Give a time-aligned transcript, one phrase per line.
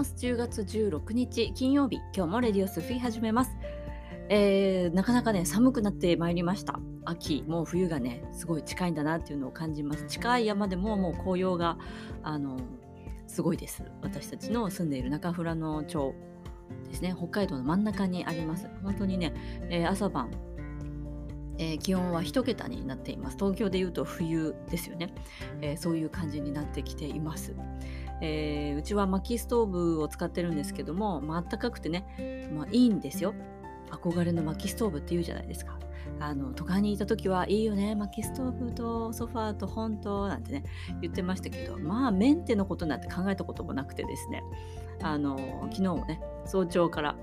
[0.00, 0.14] ます。
[0.16, 3.54] 10月16日金曜日、今日もレディオスフィー始めます。
[4.30, 6.80] えー、なかなかね、寒くなってまいりました。
[7.04, 10.04] 秋、もう冬がね、すごい近いんだなっていうのを感じます。
[10.06, 11.76] 近い山でももう紅葉が、
[12.22, 12.58] あの
[13.26, 13.84] すごいです。
[14.00, 16.14] 私たちの住んでいる中富良野町
[16.88, 18.70] ですね、北海道の真ん中にあります。
[18.82, 19.34] 本当にね、
[19.68, 20.30] えー、朝晩、
[21.58, 23.36] えー、気温は1桁になっています。
[23.36, 25.12] 東京でいうと冬ですよね、
[25.60, 27.54] えー、そういう感じになってきています。
[28.20, 33.34] えー、うちは薪ストーブを使ってるんですけども、まあったかくてね、まあ、いいんですよ。
[33.90, 35.78] 憧れの薪ストーブって言うじゃないですか。
[36.18, 40.64] あの都会にいた時はいいよね薪ストーブとソファーと本となんてね
[41.00, 44.42] 言ってましたけどまあメンテのことなんて考えたこともなくてですね
[45.02, 45.38] あの
[45.70, 47.16] 昨日もね早朝から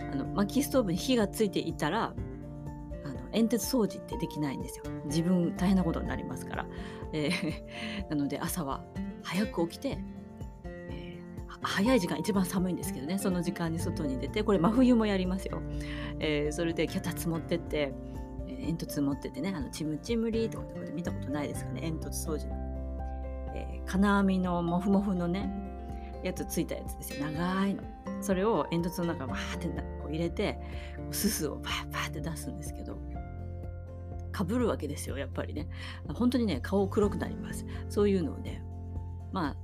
[0.00, 2.14] あの薪ストーブに火がついていたら
[3.04, 6.66] あの煙突掃除ってできないんですよ自分大変なことになりますから、
[7.12, 8.84] えー、 なので朝は
[9.22, 9.98] 早く起きて
[11.64, 15.62] 早い時間一番寒いんですけどねその時間に外に出てこれ真冬もやりますよ、
[16.20, 17.92] えー、それで脚立持ってって、
[18.46, 22.54] えー、煙突持ってってねあのチムチムリーとかって見たことないですかね煙突掃除の、
[23.54, 25.64] えー、金網のモフモフのね
[26.24, 27.26] やつついたやつですよ。
[27.26, 27.82] 長いの。
[28.22, 30.58] それを煙突の中にバーってこう入れて
[31.10, 32.96] すすをバーバーって出すんですけど
[34.32, 35.68] かぶるわけですよやっぱりね。
[36.14, 37.66] 本当にね顔黒くなります。
[37.90, 38.62] そういうのをね
[39.32, 39.54] ま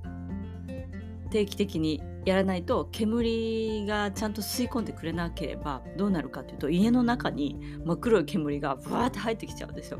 [1.31, 9.99] 定期的にやらないと煙がちゃんと吸い込んでくれなければどうなるかというと家の中に真っ黒い煙がブワーって入ってきちゃうんですよ。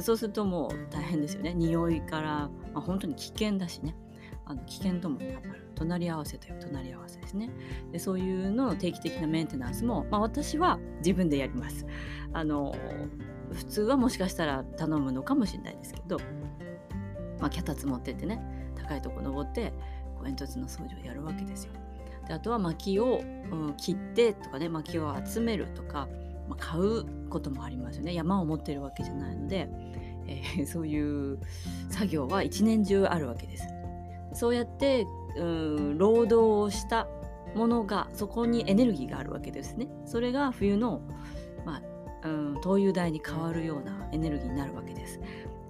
[0.00, 1.54] そうするともう大変ですよね。
[1.54, 3.94] 匂いから、まあ、本当に危険だしね。
[4.46, 7.48] あの危険ともやっぱり隣り合わせという隣り合わせですね。
[7.92, 11.86] でそういうのの定期的なメンテナンスも、まあ、私は自分でやります。
[12.32, 12.74] あの
[13.52, 16.18] 普通はもしかしたら頼むのかもしれないですけど、
[17.40, 18.42] まあ、脚立持ってってね
[18.74, 19.72] 高いとこ登って
[20.24, 21.72] 煙突の掃除をやるわけですよ。
[22.26, 26.08] であとは薪を、うん、切ってとかね薪を集めるとか、
[26.48, 29.68] まあ、買うこともありますよね山を持ってるわけじゃないので、
[30.26, 31.38] えー、 そういう
[31.90, 33.68] 作業は一年中あるわけです。
[34.32, 37.06] そうやってうん労働をした
[37.54, 39.88] ものがそこにエネルギーがあるわけですね。
[40.06, 41.02] それが冬の、
[41.64, 45.20] まあ、うん灯油代に変わるようなエネルギーになるわけです。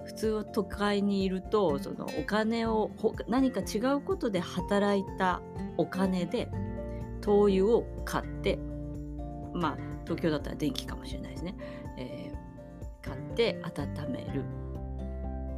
[0.05, 2.91] 普通は都会にいるとそのお金を
[3.29, 5.41] 何か違うことで働いた
[5.77, 6.49] お金で
[7.21, 8.59] 灯油を買って
[9.55, 11.55] まあ東京だったら電気かもしれないですね、
[11.97, 14.45] えー、買って温める。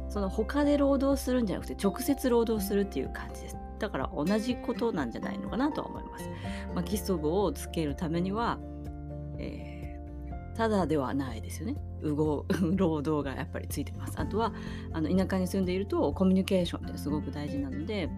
[0.09, 3.57] その他で労働するんじゃなくて直接労働するっていう感じです。
[3.77, 6.29] だから同じことなんじゃないのかなとは思います。
[6.73, 8.57] 薪ストーブをつけるためには、
[9.37, 11.75] えー、ただではないですよね
[12.75, 14.19] 労働がやっぱりついてます。
[14.19, 14.53] あとは
[14.91, 18.09] あの田舎に住んでいるとコミュニケーションってすごく大事なので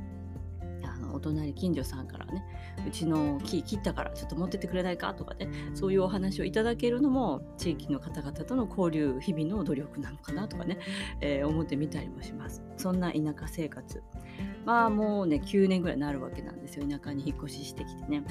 [0.84, 2.44] あのお隣近所さんからね
[2.88, 10.80] うちの木切ったからちょっと持ってってくれないかとかねそういうお話をいただけるのも地域の方々との交流日々の努力なのかなとかね、
[11.22, 12.64] えー、思ってみたりもします。
[12.78, 14.02] そんな田舎生活。
[14.66, 16.86] まあもうね9年ぐらいになるわけなんですよ。
[16.88, 18.24] 田舎に引っ越ししてきてね。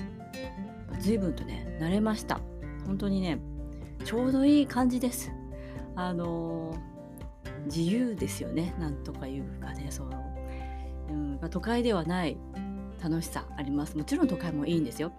[1.00, 2.40] 随分とね慣れました。
[2.86, 3.38] 本当にね
[4.04, 5.30] ちょうどいい感じです。
[5.98, 6.76] あの
[7.64, 8.72] 自由ですよね。
[8.78, 10.24] なんとかいうかねその、
[11.10, 12.38] うんまあ、都会ではない
[13.02, 13.96] 楽しさあります。
[13.96, 15.12] もちろん都会もいいんですよ。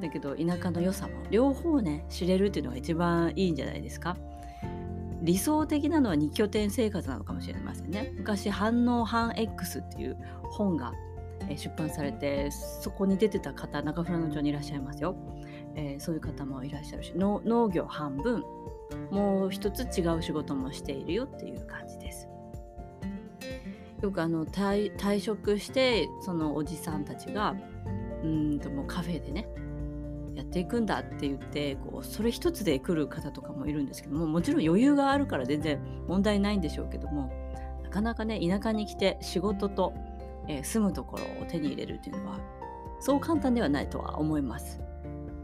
[0.00, 4.16] だけど田舎の良さも両方ね知れるっていうのが一番いいんじゃないですか。
[5.22, 8.12] 理想的なのは2拠点生活なのかもしれませんね。
[8.16, 10.18] 昔反応反 X っていう
[10.50, 10.92] 本が
[11.56, 15.14] 出版されてそこに出てた方中村の町にいらっしゃいますよ、
[15.74, 18.42] えー、そういう方もいらっしゃるし農業半分。
[19.10, 22.28] もう一つ違う仕事もしているよっていう感じです。
[24.02, 27.56] よくあの退職してそのおじさんたちが
[28.22, 29.48] うんともうカフェでね
[30.34, 37.32] やっていくんだって言ってこうそれ一つで来る方とかもいるんですけどももちろん余裕があるから全然問題ないんでしょうけども
[37.82, 39.94] なかなかね田舎に来て仕事と、
[40.48, 42.40] えー、住むところを手に入れるっていうのは
[43.00, 44.80] そう簡単ではないとは思います。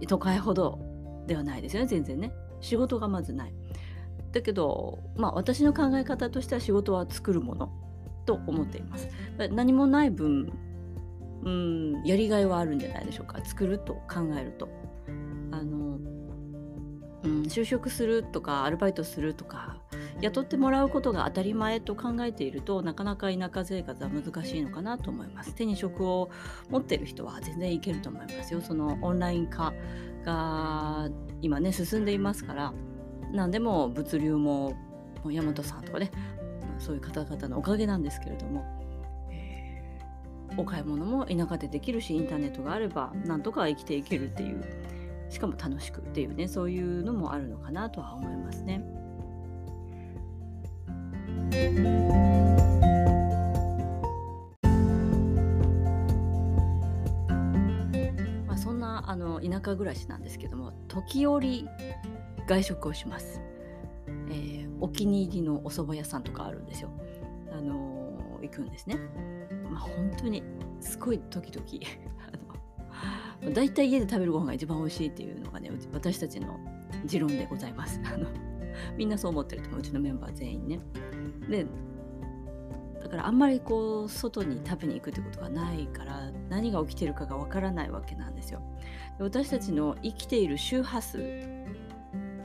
[0.08, 0.78] 都会ほど
[1.26, 2.32] ではないですよね全然ね。
[2.60, 3.54] 仕事がまずない。
[4.32, 7.72] だけど、まあ、私の考え方としては仕事は作るもの
[8.26, 9.08] と思っています。
[9.52, 10.52] 何もない分、
[11.42, 13.44] うん、やりがいはあるんじゃないでしょうか。
[13.44, 14.68] 作ると考えると。
[15.50, 15.98] あの、
[17.24, 19.78] うん、就職するとか、アルバイトするとか、
[20.20, 25.54] 雇ってもらうことが当たり前と考えているとなかなか田舎生活は難しいのかなと思います。
[25.54, 26.30] 手に職を
[26.68, 28.60] 持っている人は全然いけると思いますよ。
[28.60, 29.72] そのオンライン化
[30.24, 31.08] が
[31.42, 32.72] 今ね進んでいますから
[33.32, 34.74] 何でも物流も
[35.24, 36.10] 大和さんとかね
[36.78, 38.64] そういう方々のおかげなんですけれども、
[39.30, 39.82] え、
[40.56, 44.64] お買い物も田舎でできるしインターネットがあればなんとか生きていけるっていう
[45.28, 48.82] しかも楽しくっていうねそういうのもあるのかなとは思いますね。
[59.10, 61.66] あの田舎暮らしなんですけども時折
[62.46, 63.40] 外食をします、
[64.30, 66.90] えー、お気に入りのお蕎麦屋さんとかあるんですよ。
[67.50, 68.98] あのー、行くんですね。
[69.68, 70.44] まあ、本当に
[70.80, 71.66] すごい時々
[73.52, 76.60] 大体家で食べるご飯が一番美味しいっていうのがね私たちの
[77.04, 78.00] 持論でございます。
[78.96, 80.80] みんなそう思ってると思ううちのメンバー全員ね。
[81.48, 81.66] で
[83.02, 88.62] だからあんまりこう外に食べに行くってことがないから何が起きてるかがわからないわけなんですよ。
[89.18, 91.18] で私たちの生きている周波数、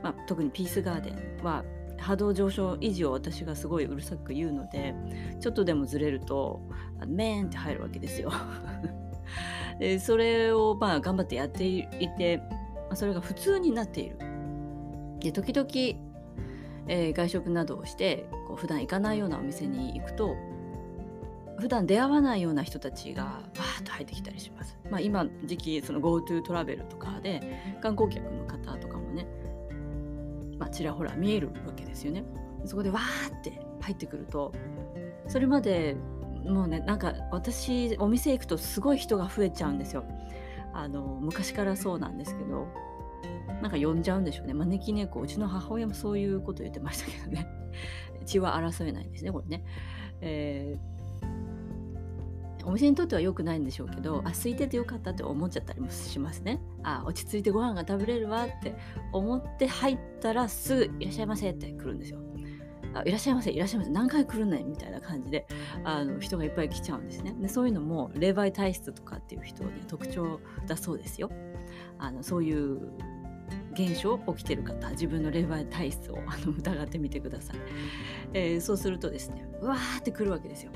[0.01, 1.63] まあ、特にピースガーデンは
[1.97, 4.93] 波動上昇維持を私がすごいうるさく言うので
[5.39, 6.61] ちょっとでもずれると
[7.05, 8.31] メーンって入るわけですよ。
[9.79, 11.85] でそれをまあ頑張ってやってい
[12.17, 12.41] て
[12.93, 14.17] それが普通になっている。
[15.19, 15.67] で時々、
[16.87, 20.35] えー、外食などをしてこう普段行かないようなお店に行くと
[21.57, 24.77] 普段出会わないような人たちがわーっと入ってきたりします。
[24.89, 29.25] まあ、今時期その GoTo トラベルとかで観光客の方とかもね、
[30.59, 32.23] まあ、ちらほら見えるわけですよね。
[32.65, 34.51] そこでわーって入ってくると
[35.27, 35.95] それまで
[36.45, 40.03] もうねなんか私お店行くとすごい人が増えちゃうんですよ。
[40.73, 42.67] あの昔からそうなんですけど
[43.61, 47.47] なんか呼んじゃうんでしょうね招き猫うちの母親もそういうこと言ってましたけどね
[48.25, 49.63] 血は争えないんですねこれね。
[50.21, 50.95] えー
[52.65, 56.59] お店にとっては良くないんでしょうけどあ空いててよかったって思っちゃったりもしますね。
[56.83, 58.75] あ落ち着いてご飯が食べれるわって
[59.13, 62.19] 思って入ったらすぐ「いらっしゃいませ」って来るんですよ。
[62.95, 65.45] あいらっしゃいませいらっしゃいませ何回来るねみたいな感じで
[65.83, 67.35] あの人がいっぱい来ちゃうんですね。
[67.39, 71.29] でそういうのも霊媒体質とかっていう人に特徴だそうですよ。
[71.99, 72.79] あのそういう
[73.75, 77.57] 現象起きてる方自分の霊媒体質をあの疑ってみてください、
[78.33, 80.71] えー、そうするとですねうわーって来るわけですよ。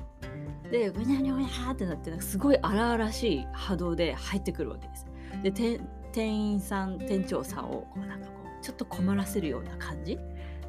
[0.69, 5.05] でぐにゃにゃにゃってなってなすごい荒々しい波動で入ってくるわけです。
[5.41, 5.79] で
[6.11, 10.17] 店員さん店長さんをこうなんかこうちょっと困らせるような感じ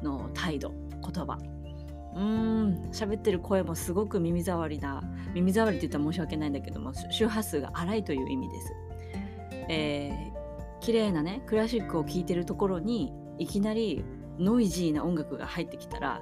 [0.01, 1.37] の態度言葉。
[2.15, 5.01] うーん喋ってる声もすごく耳障りな
[5.33, 8.73] 耳障りって言ったら申し訳ないんだけども周波数が荒いという意味です。
[9.69, 10.40] えー、
[10.81, 14.03] 綺麗なねクラシックを聴いてるところにいきなり
[14.37, 16.21] ノイジーな音楽が入ってきたら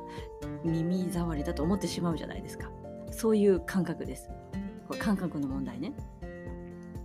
[0.63, 2.69] 耳障りだと思ってしまうじゃないですか。
[3.11, 4.29] そういう感覚です。
[4.87, 5.93] これ感覚の問題ね。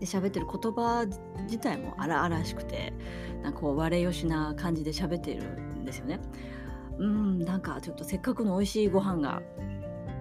[0.01, 1.07] で喋ってる言葉
[1.43, 2.93] 自体も荒々しくて
[3.43, 6.21] なんかこう割れよしな感じで喋ってるんですよね。
[6.99, 9.43] うんなんかちょっとせっかくの美味しいご飯が、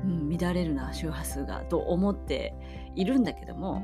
[0.03, 2.53] うん、乱れるな周波数がと思って
[2.95, 3.81] いるんだけども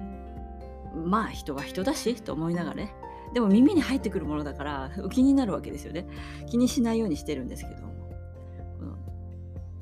[0.96, 2.94] まあ人は人だしと思いながらね
[3.34, 6.08] でも耳に入ってくるものだから気になるわけですよね。
[6.50, 7.90] 気にしないようにしてるんですけど。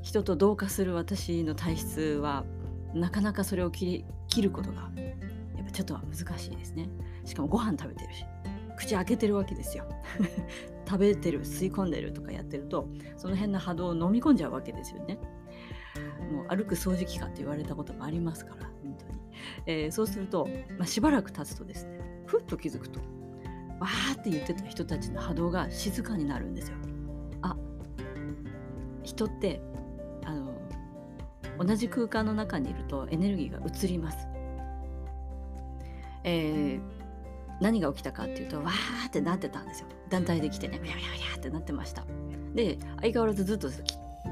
[0.08, 2.46] 人と同化する私の体質は
[2.94, 4.06] なかなかそれを切
[4.42, 6.88] ることがやっぱちょっとは難しいですね。
[7.26, 8.26] しかもご飯食べてるし
[8.78, 9.86] 口開けてるわけですよ。
[10.88, 15.20] 食べてる吸い込んでるとかやってるとその辺の波動を飲み込んじゃうわけですよね。
[16.32, 19.20] もう歩く掃除機かって言われたこともありますから本当に、
[19.66, 23.00] えー、そうすると、まあ、しばらく経つとですねふっと気づくと
[23.80, 26.78] わーって言ってた人たちの波動が静かになるんですよ。
[27.42, 27.56] あ
[29.04, 29.62] 人って
[30.26, 30.54] あの
[31.60, 34.28] 同じ空間の中にいるとエネルギーが移ります、
[36.24, 36.98] えー
[37.60, 39.88] 何が起きたかっていうとわーってなってたんですよ。
[40.10, 42.06] 団体で来てねビャビャビャってなってました。
[42.54, 43.70] で相変わらずずっと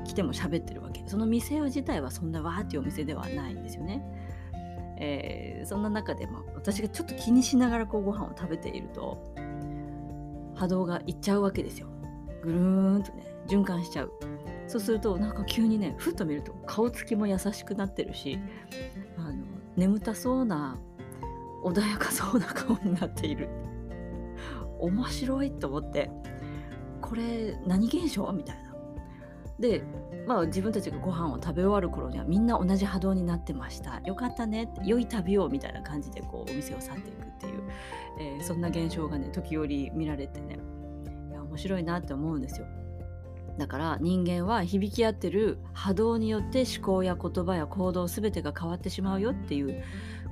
[0.05, 1.03] 来ても喋ってるわけ。
[1.07, 4.03] その店自体はそんなわーっていうお店ではないんですよね。
[4.99, 9.34] えー、そんな中でも私がちょっと気にしながらこうご飯を食べていると
[10.55, 11.87] 波動がいっちゃうわけですよ。
[12.41, 14.11] ぐるーんとね循環しちゃう。
[14.67, 18.39] そうするとなんか急にねふっと見ると顔つきも優しくなってるし
[19.17, 19.35] あの
[19.75, 20.77] 眠たそうな
[21.63, 23.49] 穏やかそうな顔になっている。
[24.79, 26.09] 面白いと思って。
[27.01, 28.31] これ何現象？
[28.31, 28.64] みたいな。
[29.59, 29.83] で
[30.27, 34.01] まあ自分たちがご飯を食べ終わる頃にはみんな同じ波動になってました。
[34.05, 37.63] よかったね良い旅をみたいな感じでこうお店を去っていくっていう、
[38.19, 40.59] えー、そんな現象がね時折見られてね。
[41.29, 42.67] いや面白いなって思うんですよ。
[43.57, 49.81] だから人間は響き合ってる波動によって思考や言葉や行動全てが変わってしまうよっていう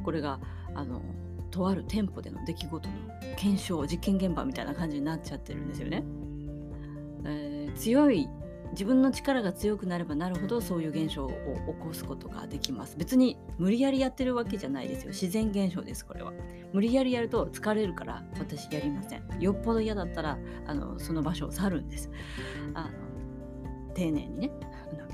[0.03, 0.41] これが
[0.75, 1.01] あの
[1.49, 2.95] とある店舗での出来事の
[3.37, 6.03] 検証実験現場みたいな感じになっちゃってるんですよね。
[7.25, 8.27] えー、強い
[8.73, 11.35] 自分の力が強くなればなるほどそういう現象を起
[11.79, 12.97] こすことができます。
[12.97, 15.09] 別に無理やりやってるわけじゃないですよ。
[15.09, 16.33] 自然現象ですこれは。
[16.73, 19.23] 無理やりやると疲れるから私やりません。
[19.39, 22.09] よっぽど嫌だったらあのその場所を去るんです。
[22.73, 22.89] あの
[23.93, 24.51] 丁寧にね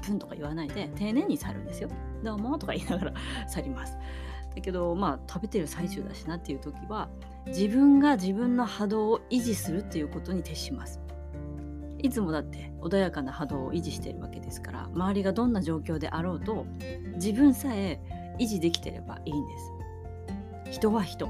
[0.05, 1.89] プンとか言わないで丁寧に去るんですよ。
[2.23, 3.13] どうもとか言いながら
[3.47, 3.97] 去ります。
[4.55, 7.09] だけどまあ食べてる最中だしなっていう時は
[7.47, 11.01] 自分が自分の波動を維持するっていうことに徹します。
[12.01, 16.65] いつもだって穏やかな波動を維持しているわけですから周りがどんな状況であろうと
[17.15, 17.99] 自分さえ
[18.39, 19.57] 維持できてればいいんで
[20.65, 20.71] す。
[20.71, 21.27] 人は人。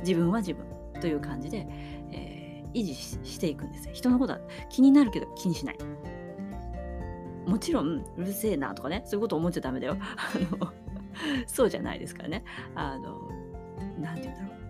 [0.00, 0.64] 自分は自分。
[1.00, 1.66] という感じで、
[2.12, 3.88] えー、維持していくんです。
[3.92, 5.78] 人のことは気になるけど気にしない。
[7.46, 9.96] もちろんうるせえなとかねそういうこと思っちゃダメだよ。
[10.00, 10.72] あの
[11.46, 12.44] そうじゃないですからね。
[12.74, 13.18] あの
[13.98, 14.60] 何て言うんだろう。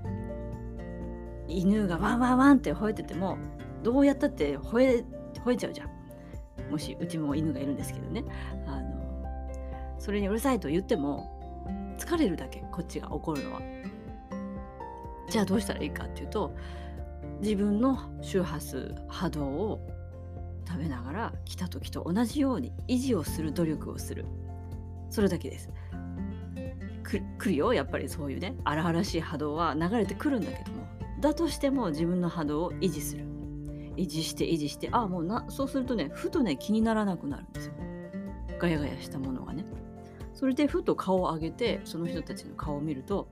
[1.48, 3.36] 犬がワンワンワンって吠えてても
[3.82, 5.04] どうやったって吠え
[5.44, 5.90] 吠えちゃうじゃん。
[6.70, 8.24] もしうちも犬がいるんですけどね。
[8.66, 9.00] あの
[9.98, 12.64] それにうるさいと言っても疲れるだけ。
[12.72, 13.60] こっちが怒るのは。
[15.28, 16.56] じゃあどうしたらいいかっていうと
[17.40, 19.86] 自分の周波数波動を
[20.66, 24.24] 食べながら来た時と同じように維持をする努力をする。
[25.10, 25.70] それだけです。
[27.02, 28.56] 来るよやっぱりそういうね。
[28.64, 30.86] 荒々しい波動は流れてくるんだけども。
[31.20, 33.29] だとしても自分の波動を維持する。
[33.96, 37.72] 維持して維持してああもうなそうするとねふとね気にならなくなるんですよ。
[38.58, 39.64] ガヤガヤしたものがね。
[40.34, 43.28] それでふと顔を上げてその人たちの顔を見ると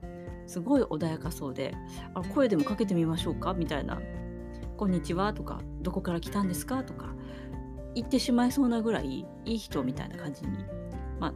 [0.46, 1.74] すごい穏やかそうで
[2.14, 3.54] あ声でもかけてみましょうか？
[3.54, 3.98] みたいな
[4.76, 7.14] 「こんにちは」とか「どこから来たんですか?」とか
[7.94, 10.58] 言ってしまいそうなぐらいいい人みたいな感じに、
[11.18, 11.34] まあ、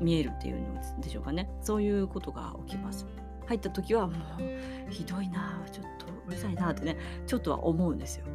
[0.00, 1.48] 見えるっていうのでしょうかね。
[1.60, 3.06] そういうことが起きます。
[3.46, 8.26] 入った時はもうひどいなちょっとうるさいなってねちょっとは思うんですよ。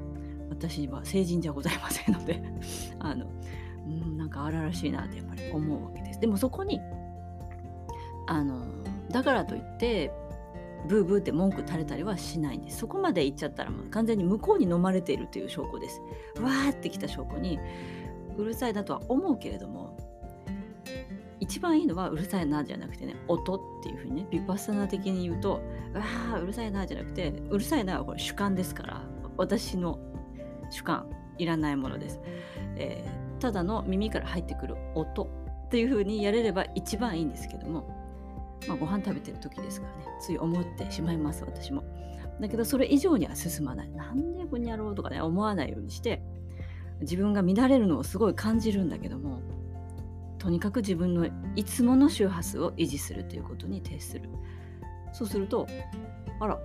[0.49, 2.41] 私は成人じゃございませんので
[2.99, 3.25] あの
[3.85, 6.19] うんなんか荒々しいなってやっぱり思うわけです。
[6.19, 6.79] でもそこに
[8.27, 8.65] あの
[9.09, 10.11] だからといって
[10.87, 12.79] ブーブーって文句垂れたりはしないんです。
[12.79, 16.01] そこまで行っちゃったらもう完全に向こうに飲まれているという証拠です。
[16.41, 17.59] わーってきた証拠に
[18.37, 19.97] うるさいだとは思うけれども
[21.39, 25.61] 一番いいのはうるさいなじゃなくてね音っていうふうにねビパッサナ的に言うと
[25.93, 26.01] わ
[26.35, 29.01] あうるさいなじゃなくてうるさいなはこれ主観ですから
[29.37, 29.99] 私の
[30.73, 32.19] 主観いらないものです、
[32.75, 35.23] えー、ただの耳から入ってくる音
[35.65, 37.87] っていうふうにやれれば一番いいんですけども、
[38.67, 41.83] まあ、ご飯食べてる時ですからねつい思ってしまいます私も。
[42.39, 43.91] だけどそれ以上には進まない。
[43.91, 46.21] なんでこにやろうとかね思わないようにして
[47.01, 49.41] 自分が乱れるのをすごい感じるんだけども
[50.39, 54.29] とにかく自分のいつもの周波数を維持するということに徹する。
[55.11, 55.67] そうすると
[56.39, 56.59] あら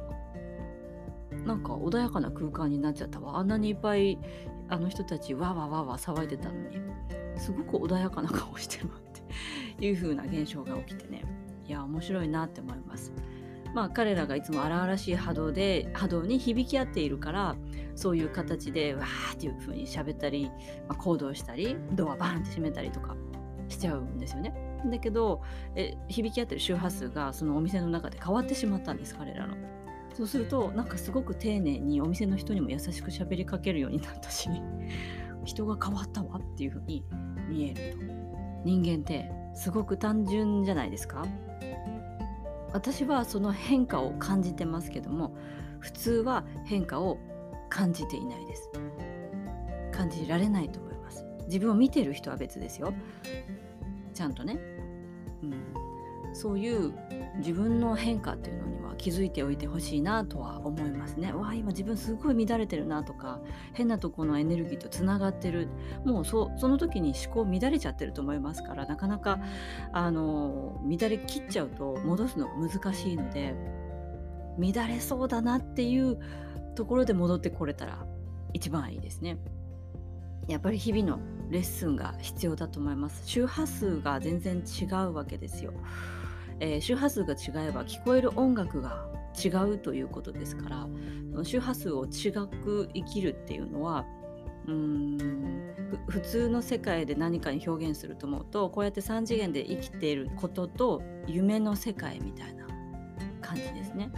[1.49, 4.19] なんか穏やかな空間になっちゃったわあんなにいっぱい
[4.69, 6.79] あの人たちわわわわ騒いでたのに
[7.39, 11.25] すごく穏やかな顔してるわっていう風な現象が起きてね
[11.67, 13.13] いや面白いなって思います。
[13.75, 17.57] まあ彼らがいつも荒々しい波動で波動に響き合っているから
[17.95, 20.51] そういう形でわーっていう風に喋ったり、
[20.87, 23.15] まあ、行動したりドアバーンって閉めたりとか
[23.69, 24.55] しちゃうんですよね。
[24.85, 25.43] だけど
[25.75, 29.78] え響き合ってる周波数がそのお店の中で変わってしまったんです彼らの。
[30.19, 34.49] そうするとなんかすごく丁寧にお店の人にも優しく喋りかけるようになったし
[35.47, 37.05] 人が変わったわっていう風に
[37.49, 37.99] 見えると。
[38.65, 41.25] 人間ってすごく単純じゃないですか？
[42.73, 45.37] 私はその変化を感じてますけども
[45.79, 47.19] 普通は変化を
[47.69, 48.73] 感じていないです。
[49.93, 51.25] 感じられないと思います。
[51.47, 52.93] 自分を見てる人は別ですよ。
[54.13, 54.59] ちゃんとね、
[55.45, 56.93] うん、そういう
[57.39, 61.33] 自分の変化っていうのには気づいておいてほしいなとは思いますね。
[61.33, 63.41] わあ今自分すごい乱れてるなとか
[63.73, 65.69] 変なとこのエネルギーとつながってる
[66.05, 69.41] もうその時に思考乱れちゃってると思いますからなかなか
[69.93, 73.55] あの乱れ切っちゃうと戻すのが難しいので
[74.59, 76.19] 乱れそうだなっていう
[76.75, 78.05] ところで戻ってこれたら
[78.53, 79.39] 一番いいですね。
[80.49, 83.23] やっぱり日々のレッスンが必要だと思います。
[83.27, 85.73] 周波数が全然違うわけですよ。
[86.61, 89.07] えー、周波数が違えば聞こえる音楽が
[89.45, 90.89] 違うということですから
[91.45, 94.05] 周波数を違く生きるっていうのは
[94.67, 95.19] うん
[96.09, 102.67] 普通の世界で何かに表現すると思うとこうやって3次元で生きていることと夢の世界みたいな
[103.41, 104.11] 感じですね。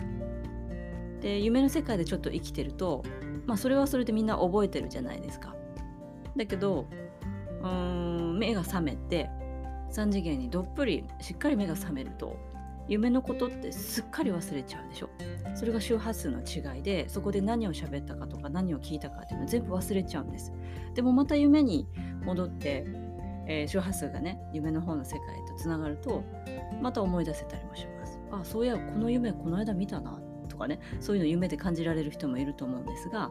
[1.21, 3.05] で夢の世界でちょっと生きてると、
[3.47, 5.55] まあ、それはそれでみんな覚えてるじゃないですか。
[6.37, 6.87] だけど
[7.63, 9.31] うーん目が覚めて
[9.91, 12.37] 3次元にどっぷりしっかり目が覚めると
[12.89, 15.11] 夢のことってすっかり忘れちゃうでしょ。
[15.55, 20.53] それが周波数の違いでそこで何を喋ったかとか何を聞いたかっていうのは全部忘れちゃうんです。
[20.95, 21.87] でもまた夢に
[22.25, 22.85] 戻って、
[23.47, 26.25] えー、周波数がね夢の方の世界とつながると
[26.83, 28.19] また思い出せたりもします。
[28.33, 33.31] あそういやこの夢この間見たなとかねそういうの夢で感じられる人もいると思うんですが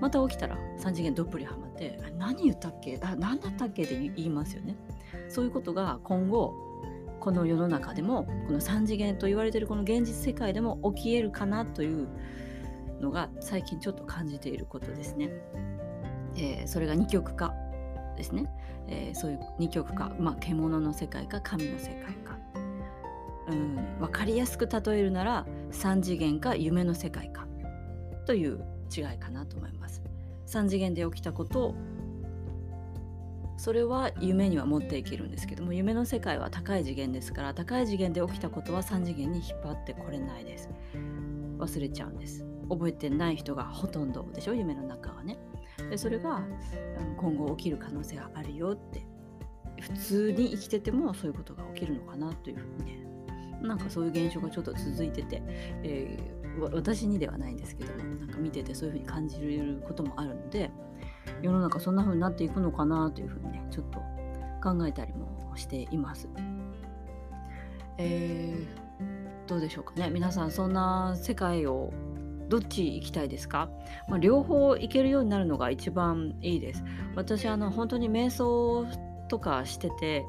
[0.00, 2.98] また起きたら3次元どっぷりハマって何言ったっけ？
[3.02, 4.76] あ何だったっけって言いますよね。
[5.34, 6.54] そういうことが今後
[7.18, 12.06] この世の中でもこの3次元と言われてるこの現実世界でも起きえるかなという
[13.00, 15.30] のが最近ちょっと感じていることですね。
[16.36, 17.52] えー、それが二極化
[18.16, 18.46] ですね、
[18.86, 22.38] えー、そういう二極化、まあ、獣の世界か神の世界か、
[23.48, 27.48] うん、分かりやすく例えるなら3次元か夢の世界か
[28.24, 28.64] という
[28.96, 30.00] 違いかなと思います。
[30.46, 31.74] 3次元で起きたことを
[33.56, 40.68] それは夢には持っていけるんですけども夢の世界は高い次元ですから高い次元で起きたことは3次元に引っ張ってこれないです。
[41.58, 42.44] 忘れちゃうんです。
[42.68, 44.54] 覚えてない人がほとんどでしょ？
[44.54, 45.38] 夢の中はね。
[45.90, 46.42] でそれが
[47.16, 49.06] 今後起きる可能性があるよって。
[49.80, 53.06] 普通に生きててもそういうことが起きるのかなというふうにね。
[53.62, 55.42] なんかそういう現象がちょっと続いてて、
[55.82, 60.70] えー、私にではないんですけどもなんか見ててそういうふうに感じることもあるので
[61.42, 63.98] 世の中そんな風になっていくのかなというふうにねちょっと
[64.62, 66.28] 考えたりもしています。
[67.98, 71.92] えー、どうでしょうかね皆さんそんな世界を
[72.48, 73.70] どっち行きたいですか、
[74.08, 76.84] まあ、両方行けるようになるのが一番いいです。
[77.14, 78.86] 私あの本当に瞑想
[79.28, 80.24] とかしてて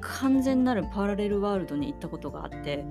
[0.00, 2.84] 完全なるパラレルワールドに行ったことがあって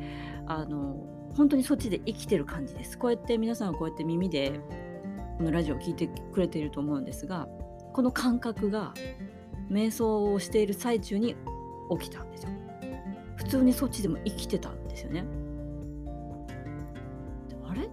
[0.48, 0.96] あの
[1.36, 2.98] 本当にそっちで生きてる感じです。
[2.98, 4.60] こうやって皆さんはこうやって耳で
[5.44, 7.50] このラジオを聴いてくれていると思うんですが
[7.92, 8.94] この感覚が
[9.70, 11.36] 瞑想をしている最中に
[12.00, 12.50] 起きたんですよ。
[13.36, 15.26] 普通にそっちでも生きてたんですよね。
[17.68, 17.90] あれ？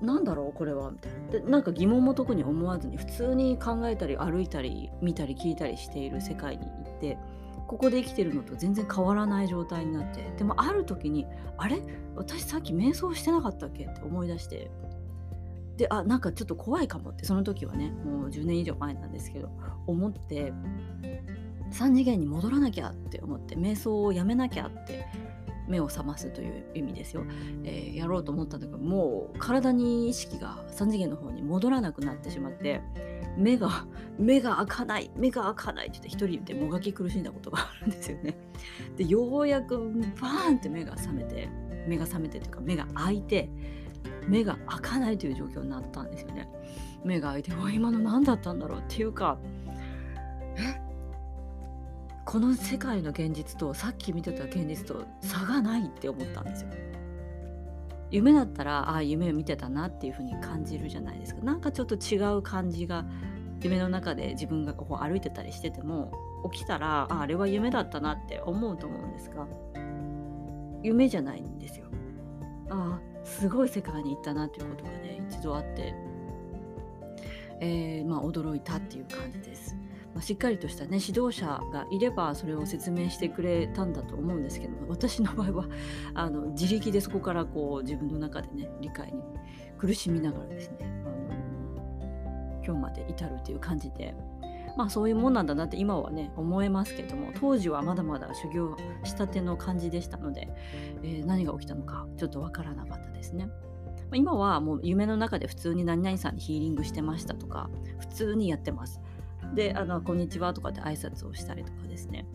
[0.00, 0.52] なんだろう？
[0.56, 0.92] これは？
[0.92, 1.18] みたいな。
[1.32, 7.18] でなんか疑問も特に思わずに普通に考えたり歩いたり見たり聞いたりしている世界に行って
[7.66, 11.26] ここで生きてるのと全然変わらない状態になってでもある時に
[11.58, 11.82] あれ？
[12.14, 13.86] 私さっき瞑想してなかったっけ？
[13.86, 14.70] って思い出して
[15.76, 19.50] であなんかちょっと怖いかもってその時はねもう10年以上前なんですけど
[19.86, 20.52] 思って
[21.70, 25.06] 3次元に戻らなきゃって思って瞑想をやめなきゃって
[25.66, 27.24] 目を覚ますという意味ですよ、
[27.64, 32.82] えー、やろうと思ったんだけどもう体に意識が3次元の方に戻らなくなってしまって
[33.36, 33.86] 目が
[34.18, 38.36] 目が開かない目が開かないって言って一人でもがき苦しんだことがあるんですよね。
[38.96, 39.76] でようやく
[40.20, 41.48] バーンって目が覚めて
[41.88, 43.50] 目が覚めてというか目が開いて
[44.28, 46.48] 目が開かないという状況になったんですよね。
[47.04, 49.38] 目が開いて今の何だったんだろうっていうか
[50.56, 50.80] え？
[52.24, 56.70] この世界の現実とさっき見てた現実と差がないって思ったんですよ。
[58.10, 61.42] 夢だったらああ夢を見てたなっていう風に感じるじゃないですか。
[61.42, 63.04] なんかちょっと違う感じが
[63.60, 66.12] 夢の中で自分がこう歩いてたりしてても
[66.50, 69.46] 起きたらああれは夢だったなって思うと思うんですが
[70.82, 71.86] 夢じゃないんですよ。
[72.70, 75.94] ああすごい世界に行ったなということがね一度あって、
[77.60, 79.76] えー、まあ、驚いたっていう感じです。
[80.14, 85.64] まあ、しっかりとしたね指導者がいればそれを説明してくれたんだと思うんですけど私の場合は
[86.14, 89.20] あの自力でそこからこう自分の中でね理解に
[89.76, 94.14] 苦しみながらですねあの今日まで至るという感じで
[94.76, 100.48] まあそういうもんなんだなって今はね思えますけども当時はまだまだ修行したての感じでしたので、
[101.02, 103.48] えー、何が起きたのかちょっとわからなかったですね。
[104.12, 109.00] 今はもう夢の中で普通に何々さんにヒーリングしてましたとか普通にやってます。
[109.54, 112.26] で、あの、こんにちはとかって挨拶をしたりとかですね。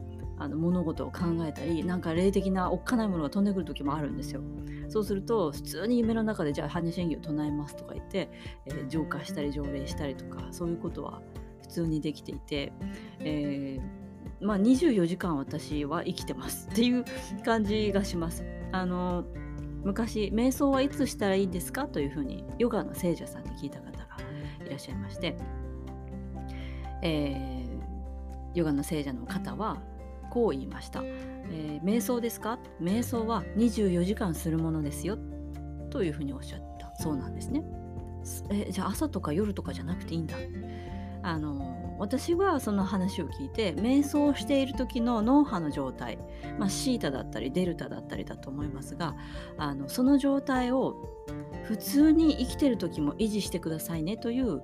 [0.42, 4.42] あの物事を考えたりなんか霊的なおっかないものが飛んでくる時もあるんですよ。
[4.88, 8.30] そうすると普通に夢の中でじゃあ般若心経を唱えますとか言って、
[8.66, 11.22] えー、浄化したり条例したりとかそういうことは
[11.70, 12.74] 通にできていて、
[13.20, 17.06] えー、まあ、24時間私は生きてますっていう
[17.46, 18.44] 感じがします。
[18.72, 19.24] あの
[19.84, 24.18] 昔瞑想はいつしたらいいんですかというふうにヨガの聖者さんに聞いた方が
[24.66, 25.38] いらっしゃいまして、
[27.02, 29.78] えー、ヨガの聖者の方は
[30.30, 32.60] こう言いました、えー、瞑想ですか？
[32.82, 35.18] 瞑想は24時間するものですよ
[35.90, 37.64] というふうにおっしゃったそうなんですね。
[38.52, 40.36] えじゃあ朝とか夜とかじゃなくていいんだ。
[41.22, 46.18] あの私はその話を聞いて瞑想している時の脳波の状態、
[46.58, 49.16] まあ、シータだったりデルタだったりだと思いますが
[49.58, 50.96] あのその状態を
[51.66, 54.62] 普通に生きてる時も維持してくださいねという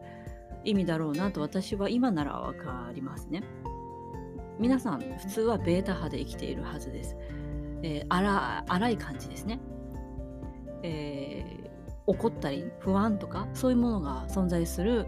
[0.64, 3.44] 意味だろうなと私は今ならわかりますね。
[4.58, 7.16] 皆さん普通はベータ波で生きているはずです。
[7.84, 9.60] えー、荒荒い感じですね、
[10.82, 11.70] えー、
[12.08, 15.06] 怒ったり不安とかそういうものが存在する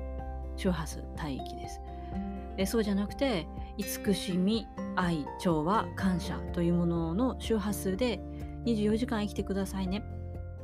[0.58, 1.80] 周波数帯域です。
[2.58, 8.20] でそうじゃなくて慈しみ愛調和感謝というものの周波数で
[8.66, 10.04] 24時間生きてくださいね。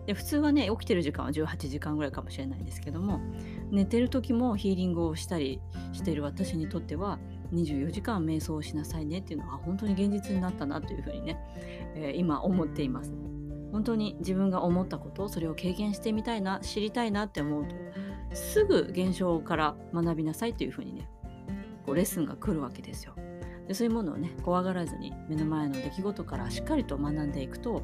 [0.05, 3.21] で普通はね起きてる時間は18時間ぐらいかもしれないんですけども
[3.71, 5.61] 寝てる時もヒーリングをしたり
[5.93, 7.19] している私にとっては
[7.53, 11.39] 24時間瞑想をしなさいねっていうのが本当に現実になったなというふうにね、
[11.95, 13.13] えー、今思っています。
[13.71, 17.75] 本当に自分が思ったことそれを経験してみたいな知りたいなって思うと
[18.33, 21.09] すぐ現象から学びなさいというふうにね
[21.85, 23.13] こうレッスンが来るわけですよ。
[23.67, 27.83] でそういうものをね怖がらずに目の前の出来事からしっかりと学んでいくと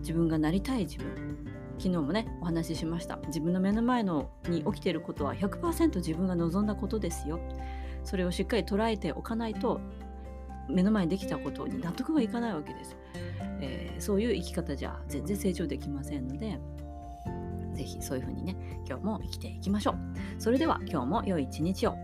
[0.00, 1.46] 自分がなりたい自分
[1.78, 3.18] 昨日もねお話ししました。
[3.26, 7.40] 自分の目の前のに起きていることは100%自分が望んだことですよ。
[8.04, 9.80] それをしっかり捉えておかないと
[10.68, 12.96] 目の前にできたことに納得がいかないわけです、
[13.60, 16.58] えー、そういう生き方じゃ全然成長できませんので
[17.74, 18.56] ぜひそういうふうにね
[18.86, 19.96] 今日も生きていきましょう。
[20.38, 21.96] それでは今日も良い一日を。